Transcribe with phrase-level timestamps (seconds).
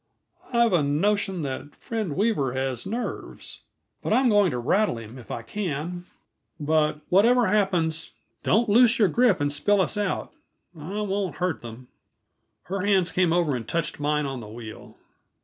[0.51, 3.61] "I've a notion that friend Weaver has nerves.
[4.03, 6.05] I'm going to rattle him, if I can;
[6.59, 8.09] but whatever happens,
[8.41, 10.33] don't loose your grip and spill us out.
[10.75, 11.87] I won't hurt them."
[12.63, 14.97] Her hands came over and touched mine on the wheel.